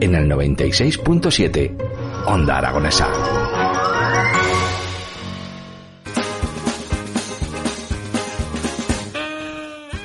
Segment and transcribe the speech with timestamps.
[0.00, 1.72] En el 96.7,
[2.26, 3.08] Onda Aragonesa.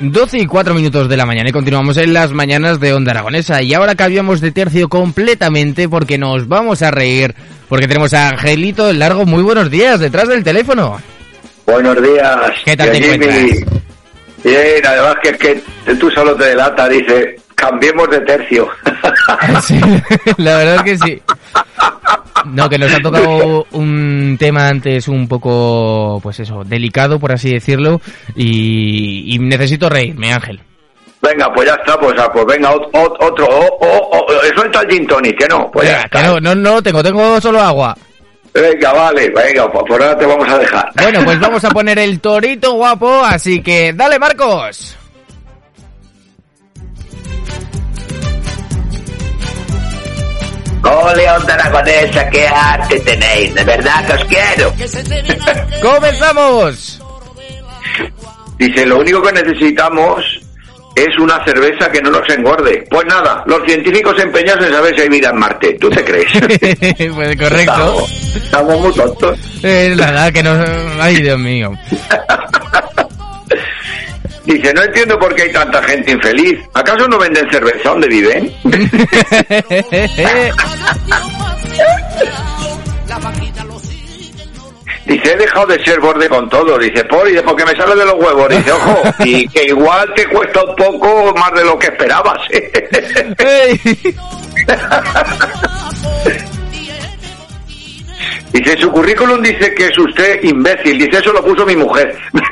[0.01, 3.61] Doce y cuatro minutos de la mañana y continuamos en las mañanas de Onda Aragonesa.
[3.61, 7.33] Y ahora cambiamos de tercio completamente porque nos vamos a reír.
[7.69, 9.25] Porque tenemos a Angelito el Largo.
[9.25, 10.99] Muy buenos días, detrás del teléfono.
[11.65, 12.37] Buenos días.
[12.65, 13.13] ¿Qué tal te Jimmy.
[13.15, 13.81] encuentras?
[14.43, 15.63] Bien, además que es que
[15.95, 18.69] tú solo te delata, dice, cambiemos de tercio.
[19.63, 19.79] Sí,
[20.37, 21.21] la verdad es que sí.
[22.45, 27.51] No, que nos ha tocado un tema antes un poco, pues eso, delicado, por así
[27.53, 28.01] decirlo.
[28.35, 30.59] Y, y necesito reírme, Ángel.
[31.21, 34.51] venga, pues ya está, pues, ah, pues venga, ot- ot- otro, oh, oh, oh, eh,
[34.55, 36.29] suelta el gin tonic, que no, pues ya Venga, que está.
[36.29, 37.97] no, no, no tengo, tengo solo agua.
[38.53, 40.89] Venga, vale, venga, pues por ahora te vamos a dejar.
[41.01, 44.97] Bueno, pues vamos a poner el torito guapo, así que dale, Marcos.
[50.85, 54.73] Ole, onda aragonesa, qué arte tenéis, de verdad que os quiero.
[55.81, 57.01] ¡Comenzamos!
[58.57, 60.23] Dice, lo único que necesitamos
[60.95, 62.85] es una cerveza que no nos engorde.
[62.89, 65.77] Pues nada, los científicos empeñados en saber si hay vida en Marte.
[65.79, 66.31] ¿Tú te crees?
[67.13, 67.73] pues correcto.
[67.73, 69.39] Estamos, estamos muy tontos.
[69.61, 70.63] Es la verdad que no...
[71.01, 71.73] Ay, Dios mío.
[74.45, 76.59] Dice, no entiendo por qué hay tanta gente infeliz.
[76.73, 78.53] ¿Acaso no venden cerveza donde viven?
[85.05, 86.77] Dice, he dejado de ser borde con todo.
[86.79, 88.49] Dice, por, y porque me sale de los huevos.
[88.49, 92.39] Dice, ojo, y que igual te cuesta un poco más de lo que esperabas.
[98.55, 100.97] Dice, su currículum dice que es usted imbécil.
[100.97, 102.17] Dice, eso lo puso mi mujer.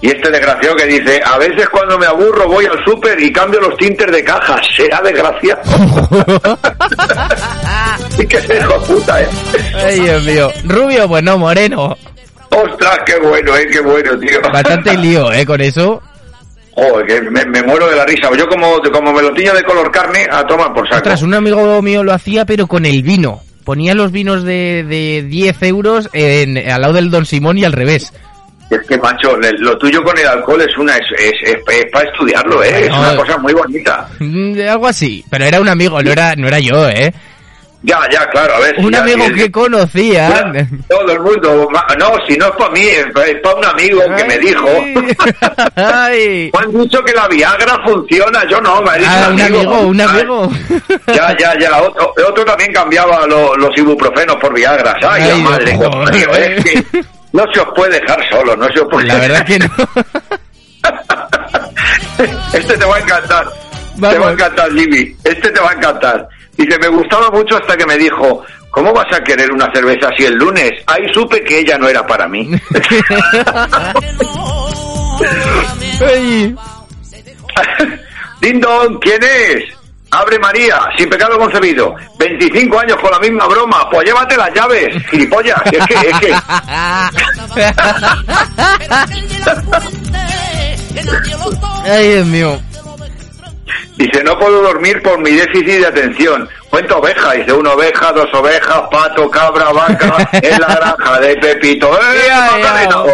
[0.00, 3.58] Y este desgraciado que dice, a veces cuando me aburro voy al súper y cambio
[3.58, 4.60] los tintes de caja.
[4.76, 5.62] Será desgraciado.
[8.18, 9.28] y que se hijo puta, eh.
[9.82, 10.52] Ay, Dios mío.
[10.64, 11.96] Rubio, pues no, moreno.
[12.50, 14.42] Ostras, qué bueno, eh, qué bueno, tío.
[14.52, 15.46] Bastante lío, ¿eh?
[15.46, 16.02] Con eso.
[16.74, 18.28] Joder, que me, me muero de la risa.
[18.36, 20.96] Yo como, como me lo tiño de color carne, a tomar por saco.
[20.96, 23.40] Ostras, un amigo mío lo hacía, pero con el vino.
[23.64, 27.72] Ponía los vinos de, de 10 euros en, al lado del Don Simón y al
[27.72, 28.12] revés.
[28.70, 32.10] Es que, macho, lo tuyo con el alcohol es una es, es, es- es para
[32.10, 32.86] estudiarlo, ¿eh?
[32.86, 34.08] Es una cosa muy bonita.
[34.18, 35.24] Mm, Algo así.
[35.30, 37.12] Pero era un amigo, no era, no era yo, ¿eh?
[37.86, 38.76] Ya, ya, claro, a ver.
[38.78, 40.50] Un amigo que conocía.
[40.88, 41.68] Todo el mundo.
[41.98, 43.04] No, si no es para mí, es
[43.42, 44.66] para un amigo que me dijo.
[45.76, 46.50] Ay.
[46.54, 50.50] Me han dicho que la Viagra funciona, yo no, me Ah, un amigo, un amigo.
[51.08, 51.82] Ya, ya, ya.
[51.82, 54.94] Otro, otro también cambiaba lo- los ibuprofenos por Viagras.
[55.06, 55.72] Ay, Ay, la madre.
[55.76, 56.52] Dios, coño, joder.
[56.52, 56.84] es que
[57.32, 59.66] no se os puede dejar solo, no se os puede La verdad que no.
[62.54, 63.44] este te va a encantar.
[64.00, 65.14] Te va a encantar, Jimmy.
[65.22, 66.26] Este te va a encantar.
[66.56, 70.24] Dice, me gustaba mucho hasta que me dijo, ¿cómo vas a querer una cerveza así
[70.24, 70.72] el lunes?
[70.86, 72.50] Ahí supe que ella no era para mí.
[78.40, 79.64] Dindon, ¿quién es?
[80.10, 81.94] Abre María, sin pecado concebido.
[82.18, 83.88] 25 años con la misma broma.
[83.90, 85.60] Pues llévate las llaves, gilipollas.
[85.72, 86.32] Es que, es que...
[91.84, 92.60] Ay, Dios mío.
[93.96, 96.48] Dice, no puedo dormir por mi déficit de atención.
[96.68, 97.32] Cuento oveja.
[97.32, 101.92] Dice, una oveja, dos ovejas, pato, cabra, vaca, en la granja de Pepito.
[101.94, 102.58] ¡Eh, Ya,
[102.88, 103.04] ya.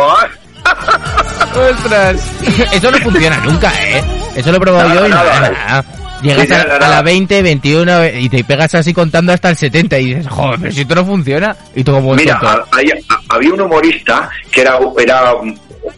[1.70, 2.16] Ostras.
[2.72, 4.02] Eso no funciona nunca, ¿eh?
[4.36, 5.84] Eso lo he probado Nada, yo y nada, nada.
[6.22, 6.94] Llegas Sí, a, nada, a nada.
[6.96, 10.72] la 20, 21 y te pegas así contando hasta el 70 y dices, joder, pero
[10.72, 11.56] si esto no funciona.
[11.74, 12.38] Y tú como Mira,
[12.72, 12.92] hay-
[13.28, 15.32] había un humorista que era, era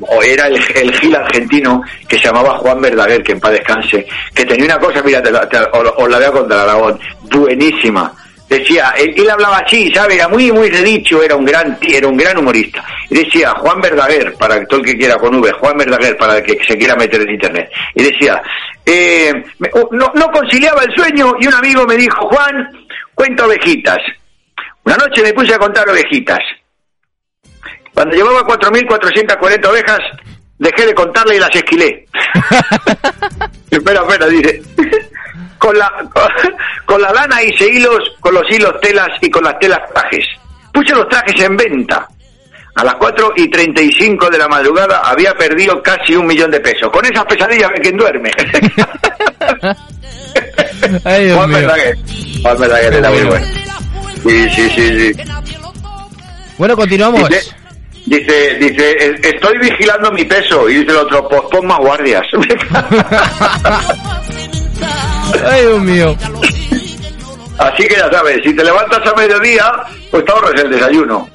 [0.00, 4.44] o era el, gil argentino que se llamaba Juan Verdaguer, que en paz descanse, que
[4.44, 6.98] tenía una cosa, mira, te la- te- os, la voy a contar, Aragón,
[7.30, 8.12] buenísima.
[8.48, 10.16] Decía, él, hablaba así, ¿sabes?
[10.16, 12.84] Era muy, muy redicho, era un gran, era un gran humorista.
[13.08, 16.42] Y decía, Juan Verdaguer, para todo el que quiera con V, Juan Verdaguer, para el
[16.44, 17.70] que se quiera meter en internet.
[17.94, 18.42] Y decía,
[18.84, 22.70] eh, me- no, no conciliaba el sueño y un amigo me dijo, Juan,
[23.14, 23.98] cuenta ovejitas.
[24.84, 26.40] Una noche me puse a contar ovejitas.
[27.94, 30.00] Cuando llevaba 4.440 ovejas,
[30.58, 32.06] dejé de contarle y las esquilé.
[33.70, 34.62] espera, espera, dice.
[35.58, 35.92] Con la,
[36.86, 40.26] con, la lana hice hilos, con los hilos telas y con las telas trajes.
[40.72, 42.08] Puse los trajes en venta.
[42.74, 46.90] A las 4 y 35 de la madrugada había perdido casi un millón de pesos.
[46.90, 48.32] Con esas pesadillas de quien duerme.
[51.04, 51.58] Ay, Dios Juan mío.
[51.60, 53.46] Era muy bueno.
[54.22, 55.22] Sí, sí, sí, sí.
[56.56, 57.28] Bueno, continuamos.
[57.28, 57.54] Dice,
[58.06, 60.68] dice, dice, "E- estoy vigilando mi peso.
[60.68, 62.22] Y dice el otro, pues pon más guardias.
[65.50, 66.16] Ay, Dios mío.
[67.58, 69.70] Así que ya sabes, si te levantas a mediodía,
[70.10, 71.28] pues te ahorras el desayuno.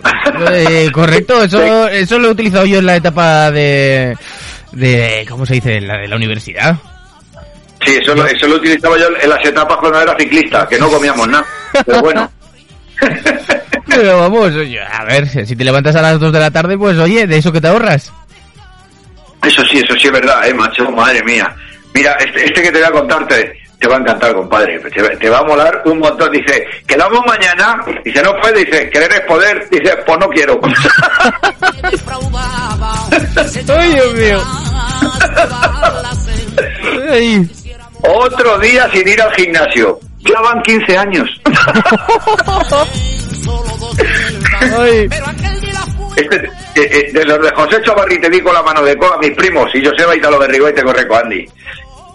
[0.52, 4.18] Eh, correcto, eso, eso lo he utilizado yo en la etapa de,
[4.74, 5.80] de ¿cómo se dice?
[5.80, 6.76] La de la universidad.
[7.86, 10.90] Sí, eso, lo- eso lo utilizaba yo en las etapas cuando era ciclista, que no
[10.90, 11.46] comíamos nada.
[11.86, 12.30] Pero bueno.
[14.00, 16.98] Pero vamos, oye, a ver, si te levantas a las 2 de la tarde, pues
[16.98, 18.12] oye, de eso que te ahorras.
[19.44, 21.54] Eso sí, eso sí es verdad, eh, macho, madre mía.
[21.94, 24.80] Mira, este, este que te voy a contar te, va a encantar, compadre.
[24.80, 26.32] Te, va- te va a molar un montón.
[26.32, 27.78] Dice, quedamos mañana.
[28.04, 28.66] Dice, no puede.
[28.66, 29.68] Dice, querer es poder.
[29.72, 30.60] Dice, pues no quiero.
[33.80, 34.44] Ay, Dios mío.
[37.12, 37.50] Ay.
[38.04, 40.00] Otro día sin ir al gimnasio.
[40.20, 41.30] Ya van 15 años.
[44.60, 45.10] Ay.
[46.16, 49.16] Este, eh, eh, de los de José Chobarri te di con la mano de coa
[49.16, 51.46] a mis primos y Joseba Italo Berrigo y te corre con Andy.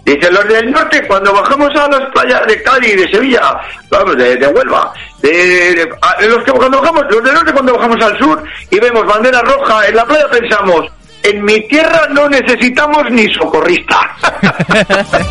[0.04, 3.56] Dice, los del norte, cuando bajamos a las playas de Cádiz, de Sevilla,
[3.88, 5.30] vamos, de, de Huelva, de,
[5.76, 9.06] de- a- los que cuando bajamos, los del norte cuando bajamos al sur y vemos
[9.06, 10.86] bandera roja en la playa pensamos,
[11.22, 14.16] en mi tierra no necesitamos ni socorrista.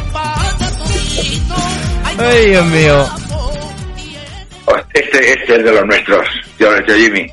[2.17, 3.05] Ay, Dios mío.
[4.93, 6.25] Este, este es de los nuestros,
[6.95, 7.27] Jimmy.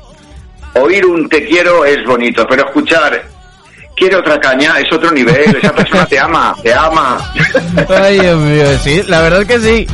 [0.75, 3.21] Oír un te quiero es bonito, pero escuchar
[3.99, 5.55] quiere otra caña es otro nivel.
[5.55, 7.19] Esa persona te ama, te ama.
[7.89, 9.87] Ay, Dios mío, sí, la verdad es que sí.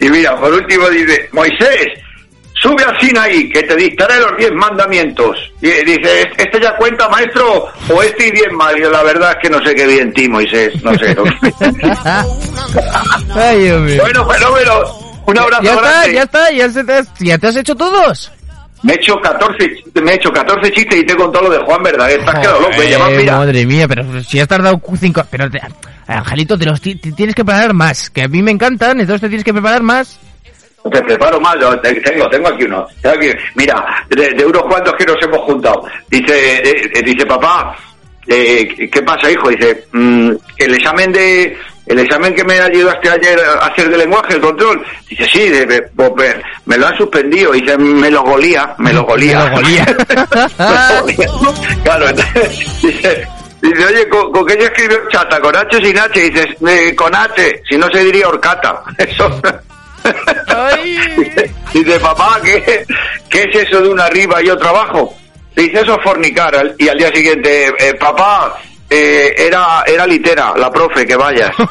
[0.00, 1.86] y mira, por último dice, Moisés,
[2.54, 5.36] sube al Sinaí, que te dictaré los diez mandamientos.
[5.60, 7.68] Y dice, ¿este ya cuenta, maestro?
[7.90, 8.78] ¿O este y diez más?
[8.78, 11.14] La verdad es que no sé qué bien ti, Moisés, no sé.
[11.14, 11.24] no.
[13.34, 14.02] Ay, Dios mío.
[14.02, 15.01] bueno, fenómeno.
[15.26, 18.32] Un abrazo Ya está, ya está, ya, se te has, ya te has hecho todos.
[18.82, 21.50] Me he hecho 14 chistes, me he hecho 14 chistes y te he contado lo
[21.56, 22.24] de Juan Verdaguer.
[22.24, 23.36] Te has quedado loco, vas, mira.
[23.38, 25.22] Madre mía, pero si has tardado cu- cinco...
[25.30, 25.60] Pero, te-
[26.08, 29.28] Angelito, te los te tienes que preparar más, que a mí me encantan, entonces te
[29.28, 30.18] tienes que preparar más.
[30.90, 32.84] Te preparo yo te- tengo, tengo aquí uno.
[33.00, 35.84] Tengo aquí- mira, de, de unos cuantos que nos hemos juntado.
[36.10, 37.76] Dice, eh, eh, dice papá,
[38.26, 39.48] eh, ¿qué pasa, hijo?
[39.48, 41.56] Dice, mm, el examen de,
[41.86, 44.84] el examen que me ayudaste ayer a hacer de lenguaje, el control.
[45.08, 46.34] Dice, sí, de- de- pues,
[46.66, 47.52] me, lo han suspendido.
[47.52, 49.38] Dice, me lo golía, me lo golía.
[49.44, 49.86] Me lo golía.
[51.84, 53.26] Claro, entonces, dice,
[53.60, 55.40] dice, oye, ¿con, con qué se escribió chata?
[55.40, 56.20] ¿Con H o sin H?
[56.20, 58.82] Dices, "Eh, con H, si no se diría horcata.
[58.98, 59.40] Eso.
[60.48, 60.98] Ay.
[61.16, 62.84] Dice, dice, papá, ¿qué,
[63.28, 65.14] ¿qué es eso de una arriba y otra abajo?
[65.54, 66.54] Dice, eso es fornicar.
[66.56, 68.56] Al- Y al día siguiente, eh, papá,
[68.92, 71.50] eh, era, era litera, la profe, que vayas.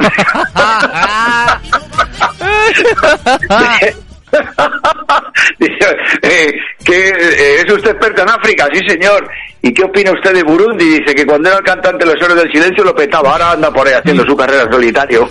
[5.60, 6.52] Dice, eh,
[6.86, 9.28] que eh, es usted experto en África, sí señor.
[9.62, 11.00] ¿Y qué opina usted de Burundi?
[11.00, 13.72] Dice que cuando era el cantante de los héroes del silencio lo petaba, ahora anda
[13.72, 15.30] por ahí haciendo su carrera solitario.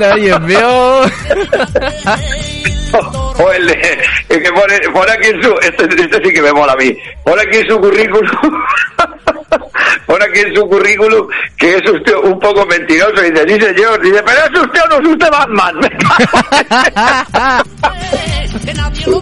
[0.00, 1.02] Ay, Dios mío.
[3.38, 3.98] o el, de-
[4.28, 6.96] el que pone, pone aquí en su, este, este sí que me mola a mí,
[7.24, 8.30] pone aquí en su currículum,
[10.14, 14.22] pone aquí en su currículum que es usted un poco mentiroso dice, sí señor, dice,
[14.24, 15.74] pero es usted o no es usted Batman.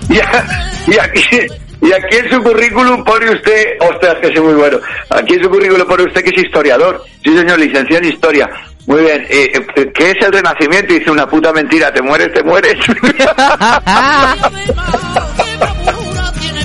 [0.88, 1.38] y, aquí,
[1.80, 5.48] y aquí en su currículum pone usted, ostras, que es muy bueno, aquí en su
[5.48, 8.50] currículum pone usted que es historiador, sí señor, licenciado en historia.
[8.84, 10.92] Muy bien, eh, eh, ¿qué es el renacimiento?
[10.92, 12.74] Y dice una puta mentira, te mueres, te mueres.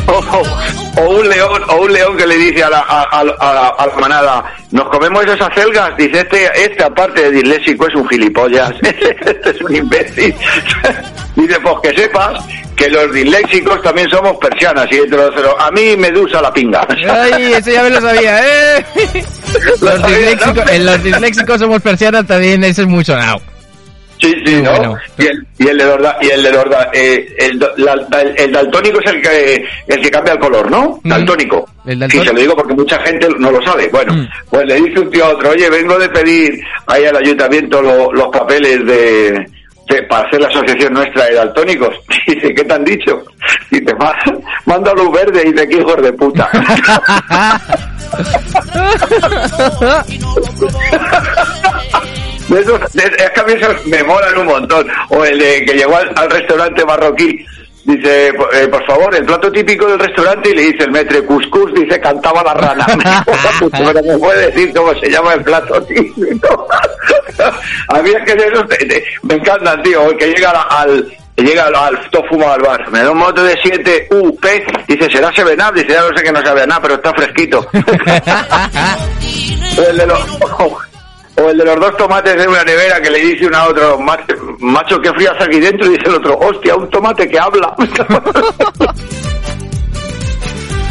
[0.97, 3.69] o, o un león o un león que le dice a la, a, a- a-
[3.77, 8.07] a la manada nos comemos esas acelgas dice este este aparte de disléxico es un
[8.09, 10.33] gilipollas este es un imbécil
[11.35, 12.43] dice pues que sepas
[12.75, 16.87] que los disléxicos también somos persianas y entre los a mí me dusa la pinga
[17.09, 18.39] Ay, eso ya me lo sabía,
[18.77, 18.85] ¿eh?
[19.81, 20.71] Lo Los sabía, disléxicos, ¿no?
[20.71, 23.41] en los disléxicos somos persianas también, eso es muy sonado.
[24.19, 24.71] Sí, sí, Muy ¿no?
[24.71, 24.97] bueno.
[25.19, 28.51] Y, el, y el de los, y el de los, eh, el, la- el- el
[28.51, 30.99] daltónico es el que, el que cambia el color, ¿no?
[31.03, 31.09] Mm.
[31.09, 31.69] Daltónico.
[31.85, 33.87] El Sí, se lo digo porque mucha gente no lo sabe.
[33.89, 34.27] Bueno, Mm.
[34.49, 38.11] pues le dice un tío a otro, oye, vengo de pedir ahí al ayuntamiento lo-
[38.11, 39.31] los papeles de,
[39.89, 41.95] de- para hacer la asociación nuestra de daltónicos.
[42.27, 43.23] Dice, ¿qué te han dicho?
[43.71, 44.15] Dice, "Ma-
[44.65, 46.49] manda luz verde y dice, qué hijos de puta.
[52.49, 54.87] De esos- de- es que a mí esos me molan un montón.
[55.09, 57.43] O el de que llegó al, al restaurante marroquí.
[57.83, 61.21] Dice, por, eh, por favor, el plato típico del restaurante y le dice el metre
[61.23, 62.85] cuscús, dice, cantaba la rana.
[63.71, 66.67] Pero me puede decir cómo se llama el plato típico.
[67.87, 68.65] a mí es que de esos
[69.23, 71.97] me encantan, tío, el que llega al, llega al, al
[72.29, 72.91] fumado al bar.
[72.91, 74.45] Me da un moto de 7 UP,
[74.85, 77.65] dice, será Sevenab, dice, ya no sé que no sabe nada, pero está fresquito.
[79.89, 80.19] El de los,
[81.39, 83.99] o el de los dos tomates de una nevera que le dice uno a otro,
[83.99, 85.85] macho, macho ¿qué frías aquí dentro?
[85.87, 87.73] Y dice el otro, hostia, un tomate que habla.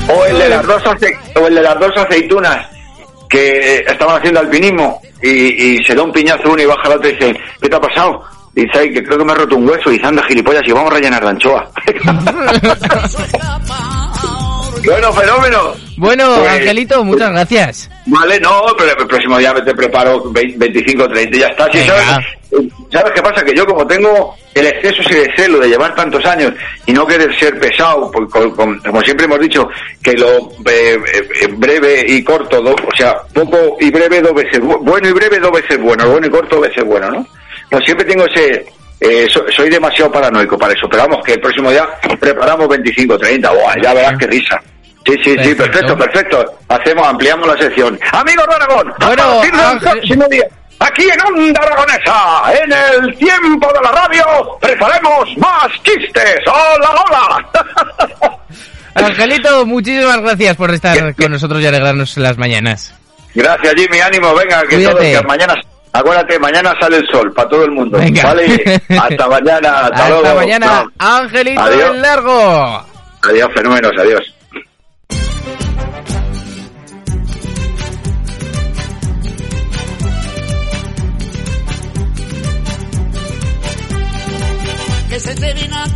[0.08, 2.66] o el de las dos ace- o el de las dos aceitunas
[3.28, 5.28] que estaban haciendo alpinismo y,
[5.78, 7.80] y se da un piñazo uno y baja el otro y dice, ¿qué te ha
[7.80, 8.22] pasado?
[8.54, 10.72] Dice, ay, que creo que me he roto un hueso y dice, anda gilipollas y
[10.72, 11.68] vamos a rellenar de anchoa.
[14.87, 15.75] bueno, fenómeno.
[15.97, 17.90] Bueno, Pues- Angelito, muchas gracias.
[18.07, 21.71] Vale, no, pero el próximo día te preparo 20, 25, 30 y ya está.
[21.73, 21.95] Sí, Venga.
[21.97, 22.26] ¿sabes?
[22.93, 23.45] ¿Sabes qué pasa?
[23.45, 26.52] Que yo como tengo el exceso ese de celo de llevar tantos años
[26.87, 29.69] y no querer ser pesado, con- como siempre hemos dicho,
[30.02, 30.97] que lo eh,
[31.43, 35.12] eh, breve y corto, do- o sea, poco y breve dos veces, bu- bueno y
[35.12, 37.26] breve dos veces bueno, bueno y corto dos veces bueno, ¿no?
[37.71, 38.64] Pues siempre tengo ese...
[39.00, 41.87] eh, so- soy demasiado paranoico para eso, pero vamos, que el próximo día
[42.21, 44.62] preparamos 25, 30, Buah, ya verás qué risa.
[45.06, 45.96] Sí, sí, sí, Perfecto.
[45.96, 46.44] perfecto, perfecto.
[46.68, 47.98] Hacemos, ampliamos la sección.
[48.12, 50.44] Amigos de Aragón, Bueno, a partir del Ángel- próximo día,
[50.80, 52.72] aquí en Onda Aragonesa, en
[53.04, 54.25] el tiempo de la radio,
[54.60, 56.40] preparemos más chistes.
[56.46, 58.36] ¡Hola, hola!
[58.94, 62.94] Angelito, muchísimas gracias por estar con nosotros y alegrarnos las mañanas.
[63.34, 65.54] Gracias, Jimmy, ánimo, venga, que todo, que mañana,
[65.92, 67.98] acuérdate, mañana sale el sol para todo el mundo.
[67.98, 68.22] Venga.
[68.25, 70.34] Vale, hasta mañana, hasta, Hasta luego.
[70.36, 70.86] mañana.
[70.98, 71.96] Angelito Adiós.
[71.98, 72.86] Largo.
[73.22, 74.32] Adiós, fenómenos, adiós.
[85.16, 85.85] que se te viene a